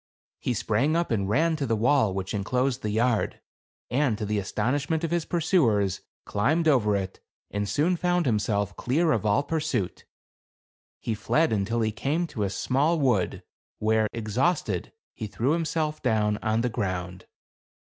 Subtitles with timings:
[0.39, 3.39] He sprang up, and ran to the wall which inclosed the yard;
[3.91, 7.19] and to the astonishment of his pursuers, climbed over it,
[7.51, 10.05] and soon found himself clear of all pur suit.
[11.01, 13.43] He fled until he came to a small wood,
[13.77, 17.27] where, exhausted, he threw himself down on the ground.